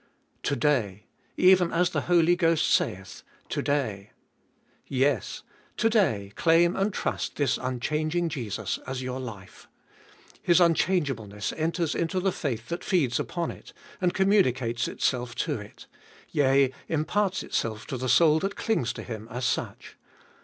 To 0.41 0.55
day!— 0.55 1.05
Even 1.37 1.71
as 1.71 1.91
the 1.91 2.01
Holy 2.01 2.35
Ghost 2.35 2.67
saith, 2.67 3.21
To 3.49 3.61
day! 3.61 4.09
Yes, 4.87 5.43
To 5.77 5.91
day, 5.91 6.31
claim 6.35 6.75
and 6.75 6.91
trust 6.91 7.35
this 7.35 7.59
unchanging 7.61 8.27
Jesus 8.27 8.79
as 8.87 9.03
your 9.03 9.19
life. 9.19 9.67
His 10.41 10.59
unchangeableness 10.59 11.53
enters 11.53 11.93
into 11.93 12.19
the 12.19 12.31
faith 12.31 12.67
that 12.69 12.83
feeds 12.83 13.19
upon 13.19 13.51
it, 13.51 13.73
and 14.01 14.11
communicates 14.11 14.87
itself 14.87 15.35
to 15.35 15.59
it; 15.59 15.85
yea, 16.31 16.73
imparts 16.87 17.43
itself 17.43 17.85
to 17.85 17.95
the 17.95 18.09
soul 18.09 18.39
that 18.39 18.55
clings 18.55 18.93
to 18.93 19.03
Him 19.03 19.27
as 19.29 19.45
such. 19.45 19.97